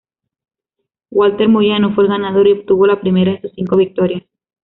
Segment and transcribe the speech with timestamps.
[1.11, 4.23] Walter Moyano fue el ganador y obtuvo la primera de sus cinco victorias.